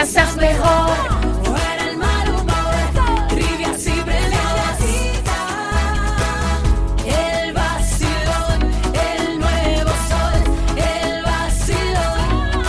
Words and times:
Pasas 0.00 0.36
mejor. 0.36 0.90
El 1.88 1.96
mal 1.96 2.28
humor. 2.28 3.28
Trivia 3.28 3.74
siempre 3.76 4.20
la 4.30 4.76
El 7.04 7.52
vacilón, 7.52 8.72
el 8.94 9.38
nuevo 9.40 9.90
sol. 10.08 10.40
El 10.76 11.22
vacilón. 11.24 12.60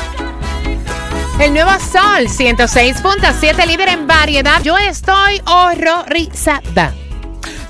El 1.39 1.53
nuevo 1.53 1.72
Sol 1.80 2.27
106.7, 2.27 3.67
líder 3.67 3.89
en 3.89 4.08
variedad. 4.08 4.64
Yo 4.64 4.77
estoy 4.77 5.41
horrorizada. 5.45 6.94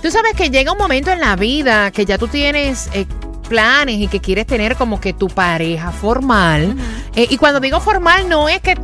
Tú 0.01 0.09
sabes 0.09 0.33
que 0.35 0.49
llega 0.49 0.71
un 0.71 0.77
momento 0.77 1.11
en 1.11 1.19
la 1.19 1.35
vida 1.35 1.91
que 1.91 2.05
ya 2.05 2.17
tú 2.17 2.29
tienes 2.29 2.89
eh, 2.93 3.05
planes 3.49 3.97
y 3.97 4.07
que 4.07 4.21
quieres 4.21 4.47
tener 4.47 4.77
como 4.77 5.01
que 5.01 5.11
tu 5.11 5.27
pareja 5.27 5.91
formal. 5.91 6.77
Eh, 7.15 7.27
y 7.29 7.35
cuando 7.35 7.59
digo 7.59 7.81
formal 7.81 8.29
no 8.29 8.47
es 8.47 8.61
que 8.61 8.77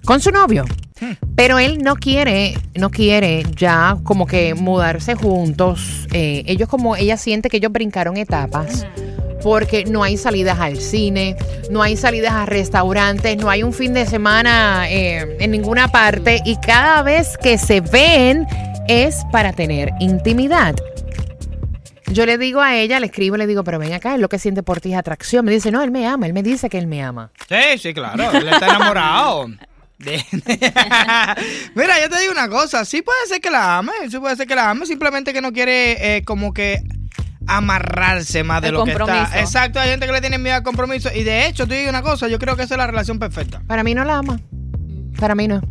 con 0.06 0.22
su 0.22 0.32
novio. 0.32 0.66
Pero 1.36 1.60
él 1.60 1.80
no 1.80 1.98
quiere, 1.98 2.58
no 2.76 2.90
quiere 2.90 3.44
ya 3.56 3.98
como 4.04 4.26
que 4.26 4.56
mudarse 4.56 5.16
juntos. 5.16 6.08
Eh, 6.14 6.44
ellos 6.48 6.70
como, 6.70 6.96
ella 6.96 7.18
siente 7.18 7.50
que 7.50 7.58
ellos 7.58 7.72
brincaron 7.72 8.16
etapas. 8.16 8.86
Porque 9.46 9.86
no 9.86 10.04
hay 10.04 10.18
salidas 10.18 10.60
al 10.60 10.78
cine, 10.82 11.38
no 11.70 11.84
hay 11.84 11.96
salidas 11.98 12.34
a 12.34 12.48
restaurantes, 12.48 13.38
no 13.38 13.48
hay 13.48 13.62
un 13.62 13.74
fin 13.74 13.94
de 13.94 14.08
semana 14.08 14.90
eh, 14.90 15.38
en 15.40 15.52
ninguna 15.52 15.88
parte. 15.88 16.42
Y 16.46 16.58
cada 16.58 17.04
vez 17.04 17.38
que 17.38 17.60
se 17.60 17.80
ven 17.80 18.48
es 18.88 19.24
para 19.32 19.54
tener 19.54 19.92
intimidad. 20.00 20.74
Yo 22.08 22.26
le 22.26 22.40
digo 22.40 22.60
a 22.60 22.76
ella, 22.76 23.00
le 23.00 23.06
escribo, 23.06 23.38
le 23.38 23.46
digo, 23.46 23.64
pero 23.64 23.78
ven 23.78 23.94
acá, 23.94 24.16
es 24.16 24.20
lo 24.20 24.30
que 24.30 24.40
siente 24.40 24.64
por 24.64 24.82
ti 24.82 24.94
es 24.94 24.98
atracción. 24.98 25.46
Me 25.46 25.52
dice, 25.52 25.70
no, 25.70 25.84
él 25.84 25.92
me 25.92 26.08
ama, 26.08 26.26
él 26.26 26.34
me 26.34 26.42
dice 26.42 26.68
que 26.68 26.80
él 26.80 26.88
me 26.88 27.04
ama. 27.04 27.30
Sí, 27.48 27.78
sí, 27.78 27.94
claro, 27.94 28.32
él 28.32 28.48
está 28.48 28.66
enamorado. 28.66 29.46
Mira, 31.76 32.02
yo 32.02 32.10
te 32.10 32.20
digo 32.20 32.32
una 32.32 32.50
cosa, 32.50 32.84
sí 32.84 33.04
puede 33.04 33.28
ser 33.28 33.42
que 33.42 33.52
la 33.52 33.78
ame, 33.78 33.92
sí 34.10 34.18
puede 34.18 34.36
ser 34.36 34.48
que 34.48 34.56
la 34.56 34.72
ame, 34.72 34.88
simplemente 34.88 35.34
que 35.34 35.42
no 35.42 35.54
quiere 35.54 36.18
eh, 36.18 36.26
como 36.26 36.52
que 36.52 36.82
amarrarse 37.48 38.44
más 38.44 38.62
de 38.62 38.70
El 38.70 38.76
lo 38.76 38.84
que 38.84 38.92
está. 38.92 39.40
Exacto, 39.40 39.80
hay 39.80 39.90
gente 39.90 40.06
que 40.06 40.12
le 40.12 40.22
tiene 40.22 40.38
miedo 40.38 40.56
al 40.56 40.64
compromiso 40.64 41.10
y 41.14 41.24
de 41.24 41.48
hecho, 41.48 41.68
te 41.68 41.76
digo 41.76 41.90
una 41.90 42.02
cosa, 42.02 42.28
yo 42.28 42.40
creo 42.40 42.56
que 42.56 42.64
esa 42.64 42.76
es 42.76 42.78
la 42.78 42.88
relación 42.88 43.20
perfecta. 43.20 43.62
Para 43.68 43.84
mí 43.84 43.94
no 43.94 44.04
la 44.04 44.18
ama. 44.18 44.40
Para 45.20 45.36
mí 45.36 45.48
no. 45.48 45.62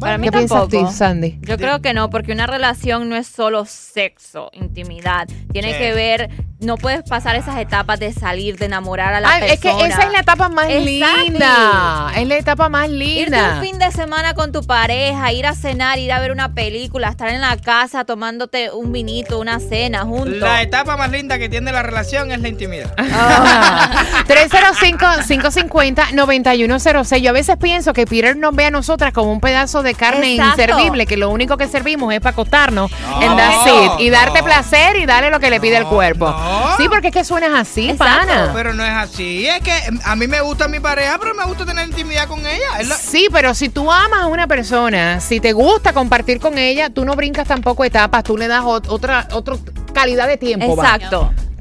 Para 0.00 0.18
mí 0.18 0.24
¿Qué 0.26 0.32
piensas 0.32 0.60
tampoco. 0.62 0.86
tú, 0.90 0.96
Sandy? 0.96 1.38
Yo 1.42 1.56
creo 1.58 1.80
que 1.82 1.92
no, 1.94 2.10
porque 2.10 2.32
una 2.32 2.46
relación 2.46 3.08
no 3.08 3.16
es 3.16 3.26
solo 3.26 3.64
sexo, 3.66 4.50
intimidad. 4.52 5.26
Tiene 5.52 5.72
Sí. 5.72 5.78
que 5.78 5.92
ver, 5.94 6.30
no 6.60 6.76
puedes 6.76 7.02
pasar 7.02 7.36
esas 7.36 7.58
etapas 7.58 7.98
de 8.00 8.12
salir, 8.12 8.58
de 8.58 8.66
enamorar 8.66 9.14
a 9.14 9.20
la 9.20 9.28
Ay, 9.30 9.42
es 9.50 9.60
que 9.60 9.68
persona. 9.70 9.86
esa 9.88 10.02
es 10.06 10.12
la 10.12 10.20
etapa 10.20 10.48
más 10.48 10.66
Exacto. 10.68 11.22
linda. 11.24 12.12
Es 12.16 12.26
la 12.28 12.36
etapa 12.36 12.68
más 12.68 12.88
Irte 12.88 12.98
linda. 13.04 13.54
un 13.56 13.62
fin 13.64 13.78
de 13.78 13.90
semana 13.92 14.34
con 14.34 14.52
tu 14.52 14.62
pareja, 14.64 15.32
ir 15.32 15.46
a 15.46 15.54
cenar, 15.54 15.98
ir 15.98 16.12
a 16.12 16.20
ver 16.20 16.32
una 16.32 16.52
película, 16.54 17.08
estar 17.08 17.28
en 17.28 17.40
la 17.40 17.56
casa 17.56 18.04
tomándote 18.04 18.70
un 18.72 18.92
vinito, 18.92 19.38
una 19.38 19.58
cena 19.60 20.00
juntos. 20.02 20.38
La 20.38 20.62
etapa 20.62 20.96
más 20.96 21.10
linda 21.10 21.38
que 21.38 21.48
tiene 21.48 21.72
la 21.72 21.82
relación 21.82 22.30
es 22.32 22.40
la 22.40 22.48
intimidad. 22.48 22.92
Ah. 23.12 23.90
305-550-9106. 24.26 27.20
Yo 27.20 27.30
a 27.30 27.32
veces 27.32 27.56
pienso 27.56 27.92
que 27.92 28.06
Peter 28.06 28.36
nos 28.36 28.54
ve 28.54 28.66
a 28.66 28.70
nosotras 28.70 29.12
como 29.12 29.32
un 29.32 29.40
pedazo 29.40 29.82
de 29.82 29.89
carne 29.94 30.34
Exacto. 30.34 30.62
inservible, 30.62 31.06
que 31.06 31.16
lo 31.16 31.30
único 31.30 31.56
que 31.56 31.68
servimos 31.68 32.12
es 32.12 32.20
para 32.20 32.30
acostarnos 32.32 32.90
No, 32.90 33.22
en 33.22 33.36
that's 33.36 33.66
it, 33.66 34.00
y 34.00 34.10
darte 34.10 34.40
no. 34.40 34.44
placer 34.44 34.96
y 34.96 35.06
darle 35.06 35.30
lo 35.30 35.40
que 35.40 35.50
le 35.50 35.60
pide 35.60 35.76
el 35.76 35.86
cuerpo. 35.86 36.34
Sí, 36.78 36.88
porque 36.88 37.08
es 37.08 37.14
que 37.14 37.24
suenas 37.24 37.50
así, 37.58 37.90
Exacto, 37.90 38.26
pana. 38.26 38.50
Pero 38.54 38.72
no 38.74 38.84
es 38.84 38.92
así, 38.92 39.46
es 39.46 39.60
que 39.62 39.72
a 40.04 40.16
mí 40.16 40.26
me 40.26 40.40
gusta 40.40 40.68
mi 40.68 40.80
pareja, 40.80 41.18
pero 41.18 41.34
me 41.34 41.44
gusta 41.44 41.64
tener 41.66 41.86
intimidad 41.86 42.26
con 42.28 42.40
ella. 42.46 42.82
La- 42.86 42.96
Sí, 42.96 43.28
pero 43.32 43.54
si 43.54 43.68
tú 43.68 43.90
amas 43.90 44.20
a 44.22 44.26
una 44.26 44.46
persona, 44.46 45.20
si 45.20 45.40
te 45.40 45.52
gusta 45.52 45.92
compartir 45.92 46.40
con 46.40 46.58
ella, 46.58 46.90
tú 46.90 47.04
no 47.04 47.14
brincas 47.16 47.46
tampoco 47.48 47.84
etapas, 47.84 48.22
tú 48.24 48.36
le 48.36 48.48
das 48.48 48.62
ot- 48.62 48.86
otra, 48.88 49.26
otra 49.32 49.56
calidad 49.92 50.26
de 50.28 50.36
tiempo. 50.36 50.76
va. 50.76 50.98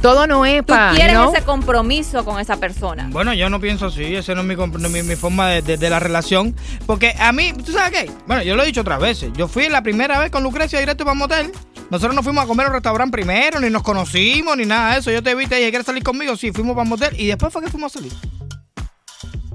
Todo 0.02 0.28
no 0.28 0.46
es 0.46 0.60
Tú 0.62 0.68
para. 0.68 0.94
quieres 0.96 1.18
ese 1.34 1.44
compromiso 1.44 2.24
con 2.24 2.40
esa 2.40 2.58
persona. 2.58 3.08
Bueno, 3.12 3.34
yo 3.34 3.50
no 3.50 3.60
pienso 3.60 3.88
así, 3.88 4.16
esa 4.16 4.34
no 4.34 4.42
es 4.42 4.48
mi, 4.48 4.56
no 4.56 5.18
forma 5.18 5.50
de, 5.50 5.62
de- 5.62 5.78
de 5.78 5.90
la 5.90 6.00
relación. 6.00 6.56
Porque 6.86 7.14
a 7.20 7.32
mí, 7.32 7.52
¿tú 7.66 7.72
sabes 7.74 7.92
qué? 7.92 8.12
Bueno, 8.26 8.42
yo 8.44 8.56
lo 8.56 8.64
he 8.64 8.66
dicho 8.66 8.82
otras 8.82 9.00
veces. 9.00 9.32
Yo 9.36 9.48
fui 9.48 9.68
la 9.68 9.82
primera 9.84 10.18
vez 10.20 10.32
con 10.32 10.42
Lucrecia 10.44 10.80
directo 10.80 11.04
para 11.04 11.14
un 11.14 11.20
motel. 11.20 11.52
Nosotros 11.90 12.16
no 12.16 12.24
fuimos 12.24 12.44
a 12.44 12.48
comer 12.48 12.68
a 12.68 12.70
un 12.70 12.74
restaurante 12.76 13.12
primero, 13.12 13.60
ni 13.60 13.70
nos 13.70 13.84
conocimos, 13.84 14.56
ni 14.56 14.66
nada 14.66 14.94
de 14.94 15.00
eso. 15.00 15.12
Yo 15.12 15.22
te 15.24 15.36
vi, 15.36 15.48
te 15.48 15.56
dije, 15.56 15.70
¿quieres 15.70 15.86
salir 15.86 16.04
conmigo? 16.04 16.38
Sí, 16.38 16.52
fuimos 16.52 16.74
para 16.76 16.84
un 16.84 16.90
motel 16.90 17.20
y 17.20 17.28
después 17.28 17.52
fue 17.52 17.62
que 17.64 17.70
fuimos 17.70 17.94
a 17.96 18.00
salir. 18.00 18.14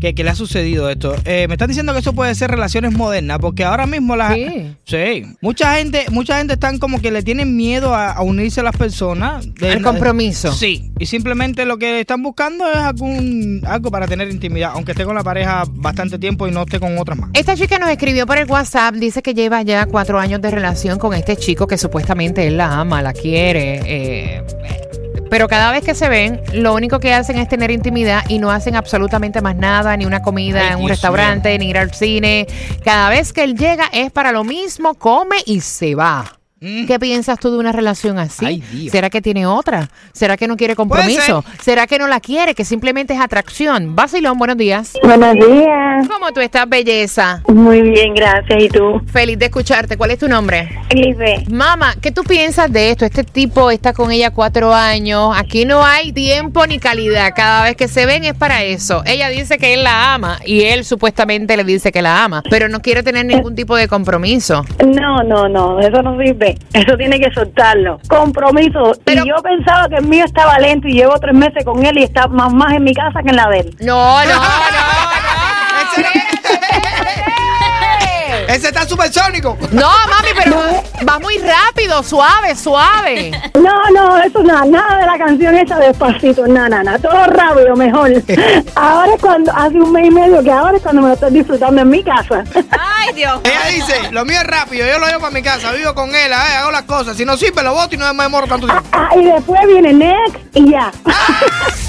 que, 0.05 0.15
que 0.15 0.23
le 0.25 0.31
ha 0.31 0.35
sucedido 0.35 0.91
esto. 0.91 1.15
Eh, 1.25 1.47
me 1.49 1.55
están 1.55 1.69
diciendo 1.69 1.93
que 1.95 2.01
eso 2.01 2.13
puede 2.13 2.35
ser 2.35 2.51
relaciones 2.51 2.93
modernas 2.93 3.39
porque 3.41 3.65
ahora 3.65 3.87
mismo 3.87 4.17
las... 4.17 4.35
Sí. 4.35 4.77
Sí. 4.85 5.23
Mucha 5.41 5.77
gente, 5.77 6.05
mucha 6.11 6.37
gente 6.39 6.55
están 6.55 6.79
como 6.79 7.01
que 7.01 7.11
le 7.11 7.23
tienen 7.23 7.57
miedo 7.57 7.95
a, 7.95 8.13
a 8.13 8.23
unirse 8.23 8.61
a 8.61 8.63
las 8.63 8.77
personas. 8.77 9.47
de- 9.55 9.73
Al 9.73 9.83
compromiso. 9.83 10.53
Sí. 10.53 10.93
Y 10.99 11.07
simplemente 11.07 11.65
lo 11.65 11.79
que 11.79 12.01
están 12.01 12.23
buscando 12.23 12.71
es 12.71 12.77
algún, 12.77 13.63
algo 13.67 13.91
para 13.91 14.07
tener 14.07 14.29
intimidad, 14.31 14.73
aunque 14.75 14.93
esté 14.93 15.05
con 15.05 15.15
la 15.15 15.23
pareja 15.25 15.65
bastante 15.71 16.19
tiempo 16.19 16.47
y 16.47 16.51
no 16.51 16.63
esté 16.63 16.79
con 16.79 16.99
otras 16.99 17.19
más. 17.19 17.31
Esta 17.33 17.57
chica 17.57 17.79
nos 17.79 17.89
escribió 17.91 18.27
por 18.27 18.37
el 18.39 18.45
WhatsApp, 18.51 18.95
dice 18.97 19.23
que 19.23 19.33
lleva 19.35 19.63
ya 19.63 19.87
cuatro 19.87 20.19
años 20.19 20.41
de 20.43 20.51
relación 20.51 20.99
con 20.99 21.15
este 21.15 21.37
chico 21.37 21.67
que 21.67 21.79
supuestamente 21.79 22.47
él 22.47 22.57
la 22.59 22.81
ama, 22.81 23.01
la 23.03 23.13
quiere. 23.13 23.81
eh, 23.87 24.43
pero 25.35 25.49
cada 25.49 25.73
vez 25.73 25.83
que 25.83 25.97
se 25.97 26.09
ven, 26.09 26.41
lo 26.53 26.75
único 26.75 27.01
que 27.01 27.13
hacen 27.13 27.39
es 27.39 27.49
tener 27.49 27.73
intimidad 27.73 28.23
y 28.29 28.39
no 28.39 28.53
hacen 28.53 28.77
absolutamente 28.77 29.43
más 29.43 29.57
nada, 29.57 29.97
ni 29.97 30.07
una 30.07 30.23
comida 30.23 30.61
Ay, 30.61 30.69
en 30.69 30.75
un 30.75 30.81
Dios 30.83 30.91
restaurante, 30.91 31.59
ni 31.59 31.71
ir 31.71 31.77
al 31.77 31.93
cine. 31.93 32.47
Cada 32.85 33.09
vez 33.09 33.33
que 33.33 33.43
él 33.43 33.57
llega 33.57 33.87
es 33.93 34.13
para 34.13 34.31
lo 34.31 34.45
mismo, 34.45 34.95
come 34.95 35.39
y 35.45 35.61
se 35.61 35.97
va. 35.97 36.39
Mm. 36.65 36.87
¿Qué 36.87 36.99
piensas 36.99 37.39
tú 37.39 37.51
de 37.51 37.59
una 37.59 37.73
relación 37.73 38.19
así? 38.19 38.47
Ay. 38.47 38.89
¿Será 38.89 39.11
que 39.11 39.21
tiene 39.21 39.47
otra? 39.47 39.91
¿Será 40.13 40.39
que 40.39 40.49
no 40.49 40.57
quiere 40.57 40.75
compromiso? 40.75 41.45
¿Será 41.61 41.87
que 41.87 41.99
no 41.99 42.09
la 42.09 42.21
quiere? 42.21 42.55
Que 42.55 42.65
simplemente 42.65 43.13
es 43.13 43.21
atracción. 43.21 43.95
Basilón, 43.95 44.39
buenos 44.39 44.57
días. 44.57 44.95
Buenos 45.03 45.35
días. 45.35 46.09
¿Cómo 46.09 46.33
tú 46.33 46.41
estás, 46.41 46.67
belleza? 46.67 47.43
Muy 47.49 47.83
bien, 47.83 48.15
gracias. 48.15 48.63
¿Y 48.63 48.69
tú? 48.71 49.03
Feliz 49.13 49.39
de 49.39 49.45
escucharte. 49.47 49.99
¿Cuál 49.99 50.13
es 50.13 50.19
tu 50.19 50.27
nombre? 50.27 50.71
Lisbeth. 50.91 51.49
Mamá, 51.51 51.97
¿qué 52.01 52.11
tú 52.11 52.23
piensas 52.23 52.73
de 52.73 52.91
esto? 52.91 53.05
Este 53.05 53.25
tipo 53.25 53.71
está 53.71 53.93
con 53.93 54.11
ella 54.11 54.31
cuatro 54.31 54.73
años. 54.73 55.35
Aquí 55.37 55.67
no 55.67 55.85
hay 55.85 56.13
tiempo 56.13 56.67
ni 56.67 56.79
calidad. 56.79 57.33
Cada 57.37 57.65
vez 57.65 57.77
que 57.77 57.89
se 57.89 58.07
ven 58.07 58.25
es 58.25 58.35
para 58.35 58.63
eso. 58.63 59.03
Ella 59.05 59.29
dice 59.29 59.59
que 59.59 59.75
él 59.75 59.85
la 59.85 60.15
ama 60.15 60.39
y 60.47 60.63
él 60.63 60.87
supuestamente 60.87 61.59
le 61.59 61.65
dice 61.65 61.93
que 61.93 62.01
la 62.01 62.25
ama, 62.25 62.43
pero 62.49 62.71
no 62.71 62.81
quiere 62.81 63.03
tener 63.03 63.27
ningún 63.27 63.55
tipo 63.55 63.77
de 63.77 63.87
compromiso. 63.87 64.65
No, 64.83 65.23
no, 65.23 65.47
no, 65.47 65.79
eso 65.81 66.01
no 66.01 66.19
sirve. 66.19 66.54
Eso 66.73 66.97
tiene 66.97 67.19
que 67.21 67.33
soltarlo. 67.33 68.01
Compromiso. 68.09 68.93
Pero- 69.05 69.25
y 69.25 69.29
yo 69.29 69.37
pensaba 69.43 69.89
que 69.89 69.97
el 69.97 70.07
mío 70.07 70.25
estaba 70.25 70.59
lento 70.59 70.89
y 70.89 70.93
llevo 70.95 71.19
tres 71.19 71.35
meses 71.35 71.65
con 71.65 71.85
él 71.85 71.99
y 71.99 72.03
está 72.05 72.27
más, 72.29 72.53
más 72.53 72.73
en 72.75 72.85
mi 72.85 72.95
casa 72.95 73.23
que 73.23 73.31
en 73.31 73.37
la 73.37 73.49
de 73.49 73.59
él. 73.61 73.77
No, 73.81 74.21
no, 74.25 74.35
no, 74.35 74.35
no. 74.35 74.84
Era 78.63 78.87
supersónico. 78.87 79.57
No, 79.73 79.89
mami, 80.09 80.29
pero 80.37 80.57
va 81.09 81.19
muy 81.19 81.39
rápido, 81.39 82.03
suave, 82.03 82.55
suave. 82.55 83.33
No, 83.55 83.91
no, 83.91 84.19
eso 84.19 84.43
nada, 84.43 84.65
nada 84.67 84.99
de 84.99 85.07
la 85.07 85.19
canción 85.19 85.55
esa 85.57 85.79
despacito, 85.79 86.47
nada, 86.47 86.69
nada, 86.69 86.83
nada, 86.85 86.99
todo 86.99 87.25
rápido, 87.27 87.75
mejor. 87.75 88.13
Ahora 88.75 89.15
es 89.15 89.21
cuando, 89.21 89.53
hace 89.53 89.77
un 89.77 89.93
mes 89.93 90.07
y 90.07 90.11
medio 90.11 90.43
que 90.43 90.53
ahora 90.53 90.77
es 90.77 90.83
cuando 90.83 91.03
me 91.03 91.09
lo 91.09 91.15
estoy 91.15 91.33
disfrutando 91.33 91.83
en 91.83 91.89
mi 91.89 92.03
casa. 92.05 92.45
Ay, 92.71 93.15
Dios. 93.15 93.41
Ella 93.45 93.67
dice, 93.75 94.13
lo 94.13 94.25
mío 94.25 94.39
es 94.41 94.47
rápido, 94.47 94.87
yo 94.87 94.99
lo 94.99 95.07
llevo 95.07 95.21
para 95.21 95.33
mi 95.33 95.43
casa, 95.43 95.73
vivo 95.73 95.95
con 95.95 96.11
él, 96.15 96.33
eh, 96.33 96.57
hago 96.59 96.71
las 96.71 96.83
cosas. 96.83 97.17
Si 97.17 97.25
no 97.25 97.37
sirve, 97.37 97.63
lo 97.63 97.75
boto 97.75 97.95
y 97.95 97.99
no 97.99 98.13
me 98.15 98.23
demoro 98.23 98.47
tanto 98.47 98.67
tiempo. 98.67 98.87
Ah, 98.93 99.11
y 99.17 99.25
después 99.25 99.61
viene 99.67 99.93
Next 99.93 100.37
y 100.55 100.71
ya. 100.71 100.93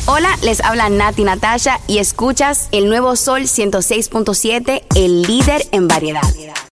Hola, 0.07 0.29
les 0.43 0.61
habla 0.61 0.87
Nati 0.89 1.23
Natasha 1.23 1.79
y 1.87 1.97
escuchas 1.97 2.69
el 2.71 2.89
nuevo 2.89 3.15
Sol 3.15 3.43
106.7, 3.43 4.83
el 4.93 5.23
líder 5.23 5.65
en 5.71 5.87
variedad. 5.87 6.21